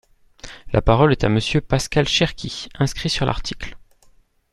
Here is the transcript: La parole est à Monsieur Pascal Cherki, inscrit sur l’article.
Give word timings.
La 0.73 0.81
parole 0.81 1.11
est 1.11 1.23
à 1.23 1.29
Monsieur 1.29 1.61
Pascal 1.61 2.07
Cherki, 2.07 2.69
inscrit 2.73 3.07
sur 3.11 3.27
l’article. 3.27 3.77